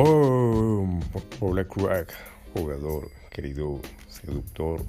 ¡Boom! 0.00 1.00
Hola 1.40 1.64
crack, 1.64 2.14
jugador, 2.54 3.10
querido 3.32 3.80
seductor. 4.06 4.80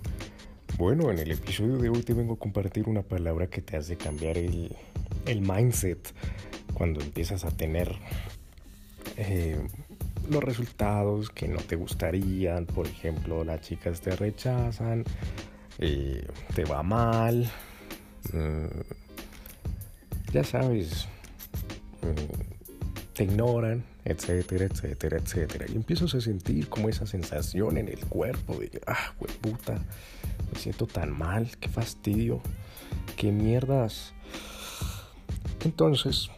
Bueno, 0.78 1.10
en 1.10 1.18
el 1.18 1.32
episodio 1.32 1.78
de 1.78 1.90
hoy 1.90 2.04
te 2.04 2.14
vengo 2.14 2.36
a 2.36 2.38
compartir 2.38 2.88
una 2.88 3.02
palabra 3.02 3.48
que 3.48 3.64
te 3.64 3.76
hace 3.76 3.98
cambiar 3.98 4.38
el, 4.38 4.72
mindset 5.42 6.14
cuando 6.76 7.02
empiezas 7.02 7.44
a 7.44 7.50
tener 7.50 7.92
eh, 9.18 9.58
los 10.30 10.44
resultados 10.44 11.32
que 11.32 11.48
no 11.48 11.58
te 11.58 11.76
gustarían. 11.76 12.68
Por 12.68 12.86
ejemplo, 12.86 13.44
las 13.44 13.62
chicas 13.62 14.02
te 14.02 14.16
rechazan, 14.16 15.06
eh, 15.80 16.24
te 16.54 16.66
va 16.66 16.84
mal. 16.84 17.50
Mm, 18.32 18.68
ya 20.32 20.44
sabes, 20.44 21.08
mm, 22.04 22.49
te 23.20 23.26
ignoran, 23.26 23.84
etcétera, 24.06 24.64
etcétera, 24.64 25.18
etcétera. 25.18 25.66
Y 25.68 25.76
empiezas 25.76 26.16
a 26.16 26.22
sentir 26.22 26.70
como 26.70 26.88
esa 26.88 27.06
sensación 27.06 27.78
en 27.78 27.90
el 27.90 28.00
cuerpo 28.06 28.56
de, 28.56 28.82
ah, 28.88 29.14
puta, 29.42 29.78
me 30.54 30.58
siento 30.58 30.88
tan 30.88 31.12
mal, 31.12 31.52
qué 31.60 31.68
fastidio, 31.68 32.42
qué 33.18 33.34
mierdas. 33.34 34.14
Entonces, 35.66 36.30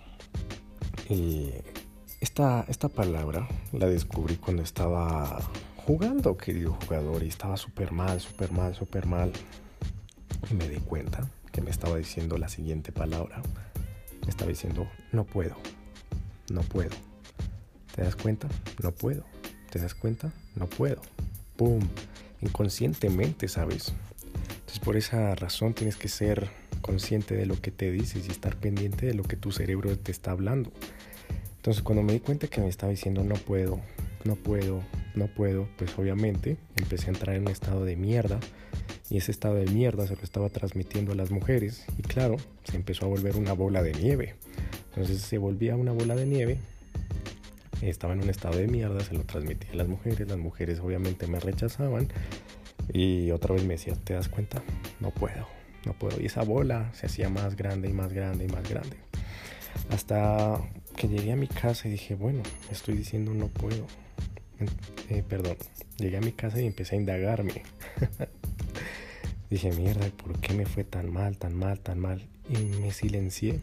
eh, 1.10 1.62
esta, 2.20 2.66
esta 2.68 2.90
palabra 2.90 3.48
la 3.74 3.86
descubrí 3.86 4.38
cuando 4.38 4.64
estaba 4.64 5.40
jugando, 5.86 6.36
querido 6.36 6.74
jugador, 6.74 7.22
y 7.22 7.28
estaba 7.28 7.58
súper 7.58 7.92
mal, 7.92 8.20
súper 8.20 8.52
mal, 8.52 8.74
súper 8.74 9.06
mal. 9.06 9.32
Y 10.50 10.56
me 10.56 10.68
di 10.68 10.78
cuenta 10.78 11.30
que 11.52 11.62
me 11.62 11.70
estaba 11.70 11.98
diciendo 11.98 12.40
la 12.40 12.50
siguiente 12.50 12.92
palabra. 12.92 13.44
Me 14.24 14.30
estaba 14.30 14.50
diciendo, 14.50 14.88
no 15.12 15.26
puedo, 15.26 15.58
no 16.52 16.62
puedo. 16.62 16.92
¿Te 17.96 18.04
das 18.04 18.16
cuenta? 18.16 18.48
No 18.82 18.92
puedo. 18.92 19.26
¿Te 19.70 19.80
das 19.80 19.96
cuenta? 19.96 20.32
No 20.56 20.68
puedo. 20.68 21.02
¡Pum! 21.56 21.82
Inconscientemente, 22.42 23.48
¿sabes? 23.48 23.94
Entonces 24.34 24.80
por 24.80 24.98
esa 24.98 25.36
razón 25.36 25.74
tienes 25.74 25.98
que 25.98 26.08
ser 26.08 26.50
consciente 26.82 27.36
de 27.36 27.46
lo 27.46 27.60
que 27.60 27.72
te 27.72 27.92
dices 27.92 28.28
y 28.28 28.32
estar 28.32 28.56
pendiente 28.56 29.06
de 29.06 29.14
lo 29.14 29.24
que 29.24 29.36
tu 29.36 29.52
cerebro 29.52 29.98
te 29.98 30.12
está 30.12 30.32
hablando. 30.32 30.72
Entonces 31.58 31.84
cuando 31.84 32.04
me 32.04 32.14
di 32.14 32.20
cuenta 32.20 32.48
que 32.48 32.62
me 32.62 32.70
estaba 32.70 32.92
diciendo 32.92 33.24
no 33.24 33.36
puedo, 33.36 33.80
no 34.24 34.36
puedo, 34.36 34.82
no 35.16 35.28
puedo, 35.28 35.68
pues 35.78 35.98
obviamente 35.98 36.58
empecé 36.76 37.08
a 37.08 37.14
entrar 37.14 37.36
en 37.36 37.44
un 37.44 37.50
estado 37.50 37.86
de 37.86 37.96
mierda 37.96 38.40
y 39.10 39.18
ese 39.18 39.32
estado 39.32 39.56
de 39.56 39.66
mierda 39.66 40.08
se 40.08 40.16
lo 40.16 40.22
estaba 40.24 40.50
transmitiendo 40.50 41.12
a 41.12 41.16
las 41.16 41.32
mujeres 41.32 41.86
y 41.98 42.02
claro, 42.02 42.38
se 42.64 42.78
empezó 42.78 43.06
a 43.06 43.10
volver 43.10 43.36
una 43.36 43.54
bola 43.54 43.84
de 43.84 43.94
nieve. 43.94 44.36
Entonces 44.92 45.22
se 45.22 45.38
volvía 45.38 45.76
una 45.76 45.94
bola 45.94 46.16
de 46.16 46.26
nieve, 46.26 46.58
estaba 47.82 48.14
en 48.14 48.22
un 48.22 48.30
estado 48.30 48.58
de 48.58 48.68
mierda, 48.68 49.00
se 49.02 49.14
lo 49.14 49.24
transmitía 49.24 49.72
a 49.72 49.76
las 49.76 49.88
mujeres, 49.88 50.28
las 50.28 50.38
mujeres 50.38 50.80
obviamente 50.80 51.28
me 51.28 51.40
rechazaban 51.40 52.10
y 52.94 53.32
otra 53.32 53.56
vez 53.56 53.64
me 53.64 53.76
decía, 53.76 53.94
¿te 54.04 54.14
das 54.14 54.28
cuenta? 54.28 54.62
No 55.00 55.12
puedo, 55.12 55.48
no 55.86 55.94
puedo. 55.94 56.22
Y 56.22 56.26
esa 56.26 56.44
bola 56.44 56.92
se 56.94 57.06
hacía 57.06 57.30
más 57.30 57.56
grande 57.56 57.90
y 57.90 57.94
más 57.94 58.12
grande 58.12 58.46
y 58.46 58.48
más 58.48 58.70
grande. 58.70 58.98
Hasta 59.90 60.60
que 60.98 61.08
llegué 61.08 61.32
a 61.32 61.36
mi 61.36 61.48
casa 61.48 61.88
y 61.88 61.92
dije, 61.92 62.16
bueno, 62.16 62.44
estoy 62.70 62.96
diciendo 62.96 63.34
no 63.34 63.48
puedo. 63.48 63.88
Eh, 65.10 65.24
perdón, 65.28 65.58
llegué 65.98 66.18
a 66.18 66.22
mi 66.22 66.34
casa 66.34 66.62
y 66.62 66.68
empecé 66.68 66.96
a 66.96 67.00
indagarme. 67.00 67.64
dije, 69.50 69.72
mierda, 69.72 70.08
¿por 70.10 70.40
qué 70.40 70.54
me 70.54 70.66
fue 70.66 70.84
tan 70.84 71.12
mal, 71.12 71.38
tan 71.38 71.56
mal, 71.56 71.80
tan 71.80 72.00
mal? 72.00 72.28
Y 72.50 72.58
me 72.80 72.92
silencié. 72.92 73.60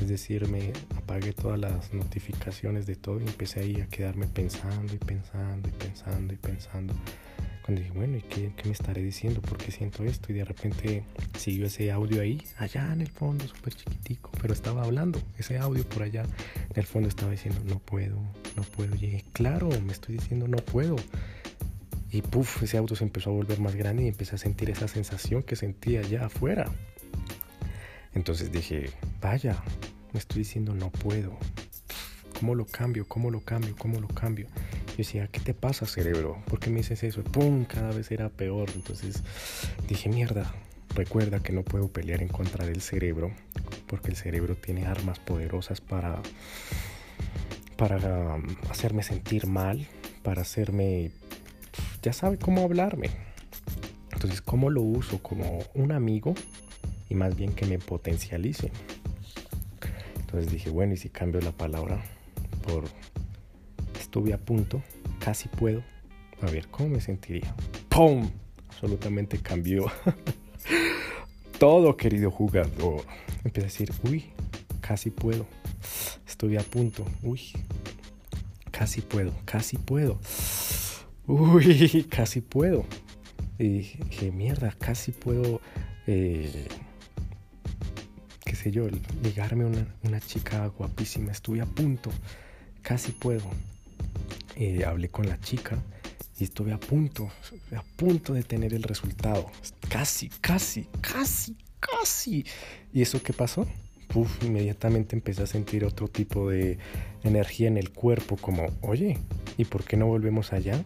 Es 0.00 0.08
decir, 0.08 0.48
me 0.48 0.72
apagué 0.96 1.32
todas 1.32 1.58
las 1.58 1.92
notificaciones 1.92 2.86
de 2.86 2.96
todo 2.96 3.20
y 3.20 3.24
empecé 3.24 3.60
ahí 3.60 3.80
a 3.80 3.86
quedarme 3.88 4.26
pensando 4.26 4.94
y 4.94 4.98
pensando 4.98 5.68
y 5.68 5.72
pensando 5.72 6.34
y 6.34 6.36
pensando. 6.36 6.94
Cuando 7.64 7.82
dije, 7.82 7.92
bueno, 7.94 8.16
¿y 8.16 8.22
qué, 8.22 8.50
me 8.64 8.70
estaré 8.70 9.02
diciendo? 9.02 9.42
¿Por 9.42 9.58
qué 9.58 9.70
siento 9.70 10.02
esto? 10.04 10.32
Y 10.32 10.36
de 10.36 10.44
repente 10.44 11.04
siguió 11.36 11.66
ese 11.66 11.90
audio 11.92 12.22
ahí, 12.22 12.42
allá 12.56 12.92
en 12.92 13.02
el 13.02 13.08
fondo, 13.08 13.46
súper 13.46 13.74
chiquitico, 13.74 14.30
pero 14.40 14.54
estaba 14.54 14.84
hablando. 14.84 15.20
Ese 15.36 15.58
audio 15.58 15.86
por 15.86 16.04
allá 16.04 16.22
en 16.22 16.76
el 16.76 16.86
fondo 16.86 17.08
estaba 17.08 17.32
diciendo, 17.32 17.60
no 17.66 17.78
puedo, 17.78 18.16
no 18.56 18.62
puedo. 18.62 18.94
Y 18.94 18.98
dije, 18.98 19.24
claro, 19.32 19.68
me 19.84 19.92
estoy 19.92 20.16
diciendo, 20.16 20.48
no 20.48 20.56
puedo. 20.58 20.96
Y 22.10 22.22
puff, 22.22 22.62
ese 22.62 22.78
audio 22.78 22.96
se 22.96 23.04
empezó 23.04 23.30
a 23.30 23.34
volver 23.34 23.60
más 23.60 23.74
grande 23.74 24.04
y 24.04 24.08
empecé 24.08 24.36
a 24.36 24.38
sentir 24.38 24.70
esa 24.70 24.88
sensación 24.88 25.42
que 25.42 25.56
sentía 25.56 26.00
allá 26.00 26.24
afuera. 26.26 26.70
Entonces 28.14 28.50
dije, 28.50 28.90
vaya, 29.20 29.62
estoy 30.18 30.40
diciendo, 30.40 30.74
no 30.74 30.90
puedo. 30.90 31.36
¿Cómo 32.38 32.54
lo 32.54 32.66
cambio? 32.66 33.06
¿Cómo 33.08 33.30
lo 33.30 33.40
cambio? 33.40 33.74
¿Cómo 33.76 34.00
lo 34.00 34.08
cambio? 34.08 34.46
Yo 34.90 34.96
decía, 34.98 35.26
¿qué 35.28 35.40
te 35.40 35.54
pasa, 35.54 35.86
cerebro? 35.86 36.42
¿Por 36.46 36.60
qué 36.60 36.70
me 36.70 36.78
dices 36.78 37.02
eso? 37.02 37.22
¡Pum! 37.24 37.64
Cada 37.64 37.90
vez 37.90 38.10
era 38.10 38.28
peor. 38.28 38.70
Entonces 38.74 39.22
dije, 39.88 40.08
mierda, 40.08 40.52
recuerda 40.94 41.40
que 41.40 41.52
no 41.52 41.62
puedo 41.62 41.88
pelear 41.88 42.22
en 42.22 42.28
contra 42.28 42.66
del 42.66 42.80
cerebro, 42.80 43.32
porque 43.86 44.10
el 44.10 44.16
cerebro 44.16 44.56
tiene 44.56 44.86
armas 44.86 45.18
poderosas 45.18 45.80
para, 45.80 46.20
para 47.76 48.36
um, 48.36 48.44
hacerme 48.70 49.02
sentir 49.02 49.46
mal, 49.46 49.86
para 50.22 50.42
hacerme, 50.42 51.10
ya 52.02 52.12
sabe 52.12 52.38
cómo 52.38 52.62
hablarme. 52.62 53.10
Entonces, 54.12 54.42
¿cómo 54.42 54.70
lo 54.70 54.82
uso? 54.82 55.22
Como 55.22 55.60
un 55.74 55.92
amigo 55.92 56.34
y 57.08 57.14
más 57.14 57.36
bien 57.36 57.52
que 57.52 57.66
me 57.66 57.78
potencialice. 57.78 58.70
Entonces 60.28 60.52
dije, 60.52 60.68
bueno, 60.68 60.92
¿y 60.92 60.98
si 60.98 61.08
cambio 61.08 61.40
la 61.40 61.52
palabra 61.52 62.04
por 62.66 62.84
estuve 63.98 64.32
a 64.32 64.38
punto, 64.38 64.82
casi 65.18 65.48
puedo. 65.48 65.82
A 66.40 66.50
ver, 66.50 66.68
¿cómo 66.68 66.90
me 66.90 67.00
sentiría? 67.00 67.54
¡Pum! 67.88 68.30
Absolutamente 68.68 69.38
cambió. 69.38 69.90
Todo, 71.58 71.96
querido 71.96 72.30
jugador. 72.30 73.04
Empecé 73.44 73.60
a 73.60 73.64
decir, 73.64 73.92
uy, 74.04 74.24
casi 74.80 75.10
puedo. 75.10 75.46
Estoy 76.26 76.56
a 76.56 76.62
punto. 76.62 77.04
Uy, 77.22 77.40
casi 78.70 79.02
puedo, 79.02 79.32
casi 79.44 79.76
puedo. 79.76 80.18
Uy, 81.26 82.06
casi 82.10 82.40
puedo. 82.40 82.86
Y 83.58 83.68
dije, 83.68 84.32
mierda, 84.32 84.74
casi 84.78 85.12
puedo, 85.12 85.60
eh, 86.06 86.68
yo, 88.70 88.88
ligarme 89.22 89.64
a 89.64 89.66
una, 89.68 89.86
una 90.02 90.20
chica 90.20 90.66
guapísima. 90.66 91.32
Estuve 91.32 91.60
a 91.60 91.66
punto, 91.66 92.10
casi 92.82 93.12
puedo. 93.12 93.44
Eh, 94.56 94.84
hablé 94.84 95.08
con 95.08 95.28
la 95.28 95.38
chica 95.40 95.78
y 96.38 96.44
estuve 96.44 96.72
a 96.72 96.78
punto, 96.78 97.30
a 97.76 97.82
punto 97.96 98.34
de 98.34 98.42
tener 98.42 98.74
el 98.74 98.82
resultado. 98.82 99.46
Casi, 99.88 100.28
casi, 100.40 100.86
casi, 101.00 101.56
casi. 101.80 102.44
¿Y 102.92 103.02
eso 103.02 103.22
qué 103.22 103.32
pasó? 103.32 103.66
Uf, 104.14 104.42
inmediatamente 104.42 105.16
empecé 105.16 105.42
a 105.42 105.46
sentir 105.46 105.84
otro 105.84 106.08
tipo 106.08 106.48
de 106.48 106.78
energía 107.24 107.68
en 107.68 107.76
el 107.76 107.90
cuerpo, 107.90 108.36
como, 108.36 108.66
oye, 108.80 109.18
¿y 109.58 109.64
por 109.64 109.84
qué 109.84 109.96
no 109.96 110.06
volvemos 110.06 110.52
allá? 110.52 110.82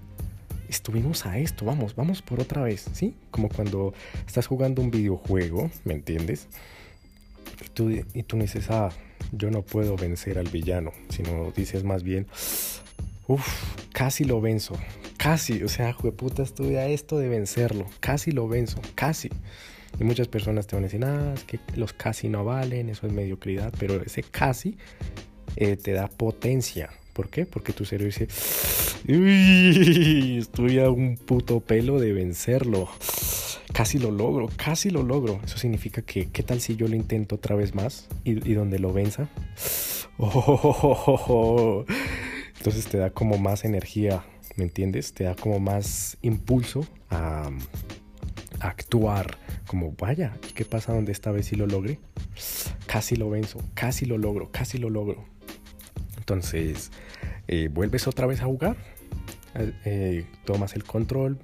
Estuvimos 0.69 1.27
a 1.27 1.39
esto, 1.39 1.65
vamos, 1.65 1.95
vamos 1.95 2.23
por 2.23 2.41
otra 2.41 2.63
vez, 2.63 2.87
¿sí? 2.93 3.15
Como 3.31 3.49
cuando 3.49 3.95
estás 4.27 4.47
jugando 4.47 4.83
un 4.83 4.91
videojuego, 4.91 5.71
¿me 5.85 5.95
entiendes? 5.95 6.49
Y 7.65 7.69
tú, 7.71 7.91
y 7.91 8.23
tú 8.23 8.37
dices, 8.39 8.71
ah, 8.71 8.91
yo 9.33 9.51
no 9.51 9.63
puedo 9.63 9.97
vencer 9.97 10.39
al 10.39 10.49
villano, 10.49 10.93
sino 11.09 11.53
dices 11.57 11.85
más 11.85 12.03
bien, 12.03 12.27
Uf, 13.29 13.47
casi 13.93 14.25
lo 14.25 14.41
venzo. 14.41 14.77
Casi, 15.17 15.63
o 15.63 15.69
sea, 15.69 15.95
puta, 15.95 16.43
estuve 16.43 16.79
a 16.81 16.89
esto 16.89 17.19
de 17.19 17.29
vencerlo. 17.29 17.87
Casi 18.01 18.33
lo 18.33 18.49
venzo, 18.49 18.81
casi. 18.95 19.31
Y 20.01 20.05
muchas 20.05 20.27
personas 20.27 20.67
te 20.67 20.75
van 20.75 20.85
a 20.85 20.89
decir, 20.89 21.05
ah, 21.05 21.33
es 21.35 21.45
que 21.45 21.61
los 21.77 21.93
casi 21.93 22.29
no 22.29 22.45
valen, 22.45 22.89
eso 22.89 23.07
es 23.07 23.13
mediocridad, 23.13 23.73
pero 23.79 24.03
ese 24.03 24.23
casi 24.23 24.77
eh, 25.57 25.77
te 25.77 25.93
da 25.93 26.09
potencia. 26.09 26.91
¿Por 27.13 27.29
qué? 27.29 27.47
Porque 27.47 27.73
tu 27.73 27.85
cerebro 27.85 28.07
dice, 28.07 28.27
uy, 29.07 30.39
estoy 30.39 30.81
a 30.81 30.91
un 30.91 31.17
puto 31.17 31.61
pelo 31.61 32.01
de 32.01 32.13
vencerlo. 32.13 32.89
Casi 33.83 33.99
lo 33.99 34.13
logro, 34.13 34.49
casi 34.55 34.91
lo 34.91 35.03
logro. 35.03 35.41
Eso 35.45 35.59
significa 35.59 36.03
que, 36.03 36.31
¿qué 36.31 36.45
tal 36.45 36.61
si 36.61 36.77
yo 36.77 36.87
lo 36.87 36.95
intento 36.95 37.35
otra 37.35 37.57
vez 37.57 37.75
más 37.75 38.07
y, 38.23 38.35
donde 38.55 38.79
lo 38.79 38.93
venza? 38.93 39.29
Oh, 40.19 41.85
entonces 42.59 42.87
te 42.87 42.99
da 42.99 43.11
como 43.11 43.39
más 43.39 43.65
energía, 43.65 44.25
¿me 44.55 44.63
entiendes? 44.63 45.13
Te 45.15 45.25
da 45.25 45.35
como 45.35 45.59
más 45.59 46.17
impulso 46.23 46.87
a, 47.11 47.51
actuar. 48.61 49.37
Como, 49.67 49.97
vaya, 49.99 50.39
¿y 50.49 50.53
qué 50.53 50.65
pasa 50.65 50.93
donde 50.93 51.11
esta 51.11 51.33
vez 51.33 51.47
sí 51.47 51.57
lo 51.57 51.67
logré? 51.67 51.99
Casi 52.87 53.17
lo 53.17 53.31
venzo, 53.31 53.59
casi 53.75 54.07
lo 54.07 54.17
logro, 54.17 54.53
casi 54.53 54.79
lo 54.79 54.91
logro. 54.91 55.25
Entonces, 56.19 56.93
eh, 57.49 57.69
vuelves 57.69 58.07
otra 58.07 58.29
vez 58.29 58.43
a 58.43 58.45
jugar, 58.45 58.77
eh, 59.57 59.73
eh, 59.85 60.27
tomas 60.45 60.77
el 60.77 60.85
control, 60.85 61.41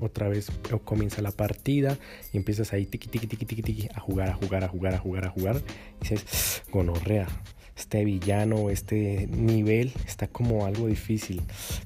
otra 0.00 0.28
vez 0.28 0.50
comienza 0.84 1.22
la 1.22 1.30
partida 1.30 1.98
y 2.32 2.36
empiezas 2.36 2.72
ahí 2.72 2.86
tiki 2.86 3.08
tiki 3.08 3.26
tiki 3.26 3.44
tiki 3.44 3.62
tiki 3.62 3.88
a 3.94 4.00
jugar, 4.00 4.30
a 4.30 4.34
jugar, 4.34 4.64
a 4.64 4.68
jugar, 4.68 4.94
a 4.94 4.98
jugar, 4.98 5.24
a 5.26 5.30
jugar. 5.30 5.62
Y 6.00 6.08
dices, 6.08 6.62
gonorrea, 6.70 7.26
este 7.78 8.04
villano, 8.04 8.70
este 8.70 9.28
nivel 9.28 9.92
está 10.06 10.26
como 10.26 10.66
algo 10.66 10.88
difícil. 10.88 11.42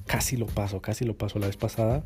Casi 0.07 0.37
lo 0.37 0.47
paso, 0.47 0.81
casi 0.81 1.05
lo 1.05 1.15
paso 1.15 1.39
la 1.39 1.47
vez 1.47 1.57
pasada. 1.57 2.03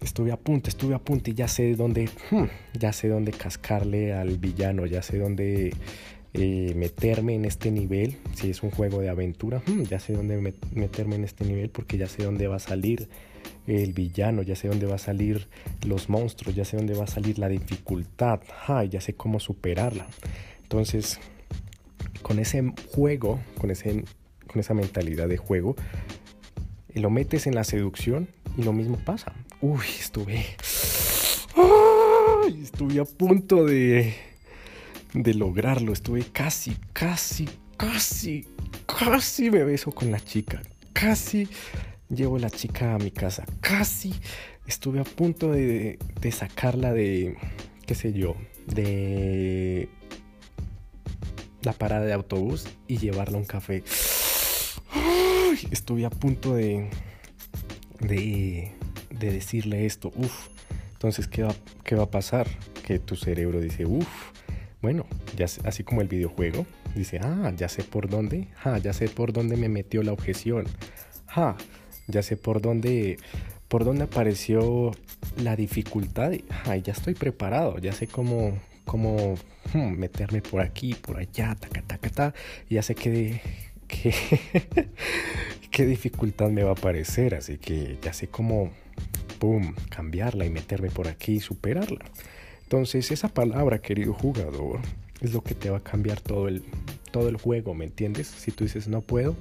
Estuve 0.00 0.30
a 0.30 0.36
punto, 0.36 0.68
estuve 0.68 0.94
a 0.94 1.00
punto 1.00 1.30
y 1.30 1.34
ya 1.34 1.48
sé 1.48 1.74
dónde, 1.74 2.08
hmm, 2.30 2.44
ya 2.78 2.92
sé 2.92 3.08
dónde 3.08 3.32
cascarle 3.32 4.12
al 4.12 4.38
villano, 4.38 4.86
ya 4.86 5.02
sé 5.02 5.18
dónde 5.18 5.74
eh, 6.34 6.72
meterme 6.76 7.34
en 7.34 7.44
este 7.46 7.72
nivel. 7.72 8.16
Si 8.34 8.48
es 8.48 8.62
un 8.62 8.70
juego 8.70 9.00
de 9.00 9.08
aventura, 9.08 9.60
hmm, 9.66 9.82
ya 9.82 9.98
sé 9.98 10.12
dónde 10.12 10.54
meterme 10.72 11.16
en 11.16 11.24
este 11.24 11.44
nivel 11.44 11.70
porque 11.70 11.98
ya 11.98 12.06
sé 12.06 12.22
dónde 12.22 12.46
va 12.46 12.56
a 12.56 12.60
salir 12.60 13.08
el 13.68 13.92
villano, 13.92 14.42
ya 14.42 14.56
sé 14.56 14.68
dónde 14.68 14.86
va 14.86 14.94
a 14.96 14.98
salir 14.98 15.48
los 15.86 16.08
monstruos, 16.08 16.54
ya 16.54 16.64
sé 16.64 16.76
dónde 16.76 16.94
va 16.94 17.04
a 17.04 17.08
salir 17.08 17.38
la 17.38 17.48
dificultad, 17.48 18.40
ya 18.90 19.00
sé 19.00 19.14
cómo 19.14 19.40
superarla. 19.40 20.06
Entonces, 20.62 21.20
con 22.22 22.38
ese 22.38 22.72
juego, 22.92 23.40
con, 23.58 23.70
ese, 23.70 24.04
con 24.46 24.60
esa 24.60 24.74
mentalidad 24.74 25.28
de 25.28 25.36
juego, 25.36 25.76
lo 26.94 27.10
metes 27.10 27.46
en 27.46 27.54
la 27.54 27.64
seducción 27.64 28.28
y 28.56 28.62
lo 28.62 28.72
mismo 28.72 28.96
pasa. 28.98 29.32
Uy, 29.60 29.86
estuve... 29.98 30.44
estuve 32.62 33.00
a 33.00 33.04
punto 33.04 33.64
de, 33.64 34.14
de 35.12 35.34
lograrlo. 35.34 35.92
Estuve 35.92 36.24
casi, 36.24 36.76
casi, 36.92 37.48
casi, 37.76 38.46
casi 38.86 39.50
me 39.50 39.64
beso 39.64 39.92
con 39.92 40.10
la 40.10 40.20
chica. 40.20 40.62
Casi 40.92 41.48
llevo 42.08 42.38
la 42.38 42.50
chica 42.50 42.94
a 42.94 42.98
mi 42.98 43.10
casa. 43.10 43.44
Casi 43.60 44.14
estuve 44.66 45.00
a 45.00 45.04
punto 45.04 45.50
de, 45.52 45.98
de 46.20 46.32
sacarla 46.32 46.92
de, 46.92 47.36
qué 47.86 47.94
sé 47.94 48.12
yo, 48.12 48.36
de 48.66 49.88
la 51.62 51.72
parada 51.72 52.04
de 52.04 52.12
autobús 52.12 52.66
y 52.86 52.98
llevarla 52.98 53.36
a 53.36 53.40
un 53.40 53.46
café. 53.46 53.82
estuve 55.70 56.04
a 56.04 56.10
punto 56.10 56.54
de, 56.54 56.88
de, 58.00 58.72
de 59.10 59.32
decirle 59.32 59.86
esto. 59.86 60.12
Uf. 60.16 60.48
Entonces, 60.92 61.28
¿qué 61.28 61.44
va, 61.44 61.54
¿qué 61.84 61.94
va 61.94 62.04
a 62.04 62.10
pasar? 62.10 62.48
Que 62.84 62.98
tu 62.98 63.14
cerebro 63.14 63.60
dice, 63.60 63.86
uff, 63.86 64.32
bueno, 64.82 65.06
ya 65.36 65.46
así 65.64 65.84
como 65.84 66.00
el 66.00 66.08
videojuego, 66.08 66.66
dice, 66.96 67.20
ah, 67.22 67.52
ya 67.56 67.68
sé 67.68 67.84
por 67.84 68.08
dónde, 68.08 68.48
ah, 68.64 68.78
ya 68.78 68.92
sé 68.92 69.08
por 69.08 69.32
dónde 69.32 69.56
me 69.56 69.68
metió 69.68 70.02
la 70.02 70.12
objeción, 70.12 70.66
ah, 71.28 71.56
ya 72.08 72.22
sé 72.22 72.36
por 72.36 72.60
dónde, 72.60 73.18
por 73.68 73.84
dónde 73.84 74.04
apareció 74.04 74.92
la 75.36 75.54
dificultad, 75.54 76.32
ah, 76.64 76.76
ya 76.76 76.92
estoy 76.92 77.14
preparado, 77.14 77.78
ya 77.78 77.92
sé 77.92 78.06
cómo, 78.06 78.58
cómo 78.84 79.36
hmm, 79.74 79.92
meterme 79.92 80.42
por 80.42 80.62
aquí, 80.62 80.94
por 80.94 81.18
allá, 81.18 81.54
taca, 81.54 81.82
taca, 81.82 82.10
ta, 82.10 82.34
ya 82.68 82.82
sé 82.82 82.94
qué, 82.94 83.40
qué, 83.86 84.12
qué 85.70 85.86
dificultad 85.86 86.50
me 86.50 86.64
va 86.64 86.70
a 86.70 86.72
aparecer, 86.72 87.34
así 87.34 87.58
que 87.58 87.98
ya 88.02 88.12
sé 88.12 88.28
cómo, 88.28 88.70
pum, 89.38 89.74
cambiarla 89.90 90.46
y 90.46 90.50
meterme 90.50 90.90
por 90.90 91.08
aquí 91.08 91.34
y 91.34 91.40
superarla. 91.40 92.04
Entonces 92.62 93.10
esa 93.10 93.28
palabra, 93.28 93.80
querido 93.80 94.12
jugador, 94.12 94.80
es 95.20 95.32
lo 95.32 95.42
que 95.42 95.54
te 95.54 95.70
va 95.70 95.78
a 95.78 95.82
cambiar 95.82 96.20
todo 96.20 96.48
el, 96.48 96.62
todo 97.10 97.28
el 97.28 97.36
juego, 97.36 97.74
¿me 97.74 97.84
entiendes? 97.84 98.26
Si 98.26 98.50
tú 98.50 98.64
dices 98.64 98.88
no 98.88 99.00
puedo, 99.00 99.36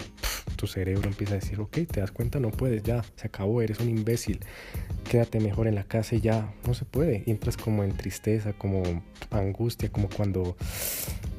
tu 0.56 0.68
cerebro 0.68 1.08
empieza 1.08 1.34
a 1.34 1.40
decir, 1.40 1.60
ok, 1.60 1.80
te 1.92 2.00
das 2.00 2.12
cuenta, 2.12 2.40
no 2.40 2.52
puedes, 2.52 2.84
ya, 2.84 3.04
se 3.16 3.28
acabó, 3.28 3.62
eres 3.62 3.80
un 3.80 3.90
imbécil, 3.90 4.40
quédate 5.10 5.40
mejor 5.40 5.68
en 5.68 5.76
la 5.76 5.84
casa 5.84 6.16
y 6.16 6.22
ya, 6.22 6.54
no 6.66 6.74
se 6.74 6.86
puede. 6.86 7.24
Entras 7.28 7.58
como 7.58 7.84
en 7.84 7.96
tristeza, 7.96 8.54
como 8.54 8.84
angustia, 9.32 9.90
como 9.90 10.10
cuando 10.10 10.58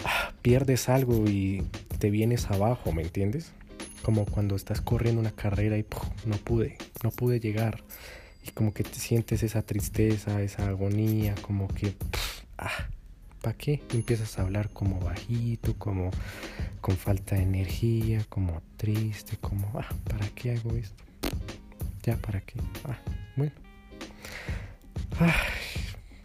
ah, 0.05 0.33
pierdes 0.43 0.89
algo 0.89 1.29
y 1.29 1.65
te 1.99 2.11
vienes 2.11 2.51
abajo, 2.51 2.93
¿me 2.93 3.03
entiendes? 3.03 3.53
Como 4.03 4.25
cuando 4.25 4.57
estás 4.57 4.81
corriendo 4.81 5.21
una 5.21 5.33
carrera 5.33 5.77
y 5.79 5.85
no 6.25 6.37
pude, 6.37 6.79
no 7.03 7.11
pude 7.11 7.41
llegar. 7.41 7.83
Y 8.47 8.51
como 8.51 8.73
que 8.73 8.85
te 8.85 8.99
sientes 8.99 9.43
esa 9.43 9.63
tristeza, 9.63 10.41
esa 10.43 10.69
agonía, 10.69 11.35
como 11.43 11.69
que... 11.69 11.95
ah, 12.57 12.89
¿Para 13.49 13.56
qué? 13.56 13.81
Empiezas 13.95 14.39
a 14.39 14.43
hablar 14.43 14.69
como 14.75 15.00
bajito, 15.00 15.73
como 15.79 16.11
con 16.83 16.99
falta 16.99 17.35
de 17.35 17.45
energía, 17.45 18.23
como 18.29 18.61
triste, 18.77 19.39
como, 19.39 19.67
ah, 19.81 19.89
¿para 20.05 20.29
qué 20.35 20.53
hago 20.53 20.77
esto? 20.77 21.03
Ya, 22.03 22.19
¿para 22.19 22.43
qué? 22.43 22.61
Ah, 22.85 22.99
bueno. 23.37 23.53
Ay, 25.19 25.31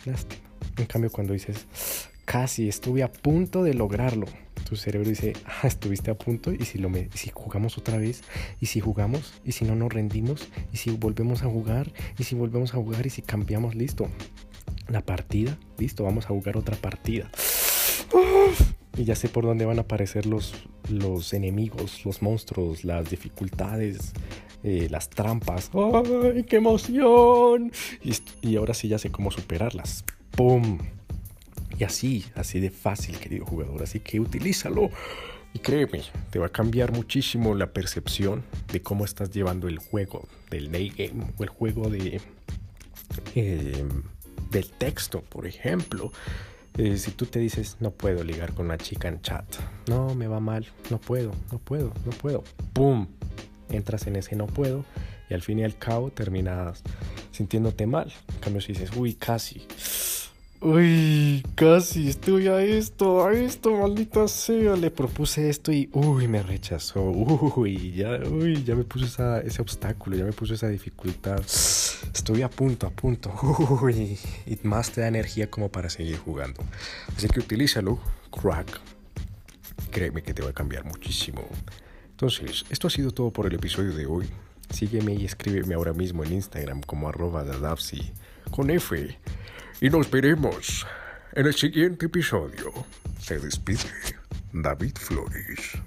lástima. 0.04 0.42
En 0.76 0.86
cambio, 0.86 1.10
cuando 1.14 1.32
dices, 1.32 1.66
casi 2.26 2.68
estuve 2.68 3.04
a 3.04 3.10
punto 3.10 3.64
de 3.64 3.74
lograrlo, 3.74 4.26
tu 4.68 4.76
cerebro 4.76 5.08
dice, 5.08 5.32
ah, 5.46 5.66
estuviste 5.66 6.12
a 6.12 6.16
punto, 6.16 6.52
y 6.52 6.66
si, 6.66 6.78
lo 6.78 6.92
si 7.14 7.30
jugamos 7.30 7.78
otra 7.78 7.96
vez, 7.96 8.22
y 8.60 8.66
si 8.66 8.82
jugamos, 8.82 9.40
y 9.46 9.54
si 9.54 9.64
no 9.64 9.76
nos 9.76 9.94
rendimos, 9.94 10.50
y 10.74 10.76
si 10.76 10.90
volvemos 10.90 11.44
a 11.44 11.46
jugar, 11.46 11.94
y 12.18 12.26
si 12.26 12.36
volvemos 12.36 12.74
a 12.74 12.78
jugar, 12.80 13.08
y 13.08 13.12
si 13.12 13.22
cambiamos, 13.22 13.76
listo 13.76 14.10
la 14.88 15.02
partida. 15.02 15.58
Listo, 15.78 16.04
vamos 16.04 16.26
a 16.26 16.30
jugar 16.30 16.58
otra 16.58 16.76
partida. 16.76 17.30
Y 18.96 19.06
ya 19.06 19.16
sé 19.16 19.28
por 19.28 19.44
dónde 19.44 19.66
van 19.66 19.80
a 19.80 19.82
aparecer 19.82 20.26
los, 20.28 20.54
los 20.90 21.34
enemigos, 21.34 22.06
los 22.06 22.22
monstruos, 22.22 22.84
las 22.84 23.10
dificultades, 23.10 24.14
eh, 24.64 24.88
las 24.90 25.10
trampas. 25.10 25.72
¡Ay, 25.74 26.44
qué 26.44 26.58
emoción! 26.58 27.72
Y, 28.42 28.56
ahora 28.56 28.74
sí 28.74 28.88
ya 28.88 29.00
sé 29.00 29.12
cómo 29.12 29.32
superarlas. 29.32 30.06
¡Pum! 30.32 30.78
Y 31.78 31.84
así, 31.84 32.26
así 32.36 32.60
de 32.60 32.70
fácil, 32.70 33.18
querido 33.18 33.46
jugador. 33.46 33.82
Así 33.82 34.00
que 34.00 34.20
utilízalo. 34.20 34.92
Y 35.56 35.60
créeme, 35.60 36.02
te 36.32 36.40
va 36.40 36.48
a 36.48 36.50
cambiar 36.50 36.92
muchísimo 36.92 37.56
la 37.56 37.74
percepción 37.74 38.44
de 38.72 38.82
cómo 38.82 39.06
estás 39.06 39.32
llevando 39.32 39.68
el 39.68 39.80
juego 39.80 40.28
del 40.50 40.72
day 40.72 40.90
game 40.90 41.26
o 41.38 41.44
el 41.44 41.50
juego 41.50 41.90
de... 41.90 42.22
Eh, 43.36 43.86
del 44.54 44.70
texto, 44.70 45.22
por 45.22 45.46
ejemplo. 45.46 46.12
Eh, 46.78 46.98
si 46.98 47.12
tú 47.12 47.26
te 47.26 47.40
dices, 47.40 47.78
no 47.82 47.92
puedo 47.92 48.24
ligar 48.24 48.54
con 48.54 48.68
una 48.68 48.78
chica 48.78 49.08
en 49.08 49.22
chat, 49.22 49.46
no, 49.88 50.16
me 50.16 50.28
va 50.28 50.40
mal, 50.40 50.66
no 50.90 50.98
puedo, 51.00 51.32
no 51.52 51.60
puedo, 51.60 51.94
no 52.06 52.12
puedo, 52.12 52.44
¡pum! 52.74 53.08
Entras 53.70 54.08
en 54.08 54.16
ese 54.16 54.36
no 54.36 54.48
puedo 54.48 54.84
y 55.30 55.34
al 55.36 55.42
fin 55.42 55.60
y 55.60 55.64
al 55.64 55.78
cabo 55.78 56.10
terminas 56.10 56.82
sintiéndote 57.32 57.86
mal. 57.86 58.12
En 58.34 58.40
cambio, 58.40 58.62
si 58.62 58.74
dices, 58.74 58.92
uy, 58.96 59.14
casi, 59.14 59.68
Uy, 60.66 61.44
casi 61.56 62.08
estoy 62.08 62.48
a 62.48 62.62
esto, 62.62 63.28
a 63.28 63.34
esto, 63.34 63.76
maldita 63.76 64.30
sea. 64.30 64.78
Le 64.78 64.90
propuse 64.92 65.50
esto 65.50 65.74
y, 65.74 65.90
uy, 65.92 66.30
me 66.30 66.42
rechazó. 66.42 67.04
Uy, 67.04 67.92
ya, 67.92 68.18
uy, 68.32 68.64
ya 68.64 68.74
me 68.74 68.86
puso 68.86 69.06
esa, 69.06 69.42
ese 69.42 69.62
obstáculo, 69.62 70.16
ya 70.16 70.24
me 70.24 70.32
puso 70.32 70.54
esa 70.54 70.70
dificultad. 70.70 71.42
Estoy 72.14 72.44
a 72.44 72.50
punto, 72.50 72.88
a 72.88 72.92
punto. 72.92 73.34
Uy, 73.82 74.20
y 74.46 74.60
más 74.64 74.92
te 74.92 75.02
da 75.02 75.08
energía 75.08 75.50
como 75.50 75.70
para 75.70 75.90
seguir 75.90 76.18
jugando. 76.18 76.64
Así 77.18 77.28
que 77.28 77.40
utilízalo, 77.40 78.00
crack. 78.32 78.80
Créeme 79.92 80.22
que 80.22 80.34
te 80.34 80.44
va 80.44 80.50
a 80.50 80.54
cambiar 80.54 80.86
muchísimo. 80.86 81.48
Entonces, 82.12 82.66
esto 82.70 82.88
ha 82.88 82.92
sido 82.92 83.12
todo 83.12 83.32
por 83.32 83.48
el 83.48 83.56
episodio 83.56 83.94
de 83.94 84.06
hoy. 84.06 84.30
Sígueme 84.70 85.14
y 85.14 85.26
escríbeme 85.26 85.76
ahora 85.76 85.94
mismo 85.94 86.24
en 86.24 86.34
Instagram 86.34 86.82
como 86.82 87.10
arroba 87.10 87.44
dadapsi 87.44 88.12
con 88.52 88.70
F 88.70 89.18
y 89.82 89.90
nos 89.90 90.10
veremos 90.10 90.86
en 91.34 91.48
el 91.48 91.54
siguiente 91.54 92.06
episodio. 92.06 92.72
Se 93.20 93.40
despide 93.40 93.90
David 94.54 94.96
Flores. 94.96 95.78